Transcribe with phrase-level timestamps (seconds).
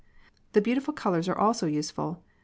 [0.53, 2.23] The beautiful colors are also useful.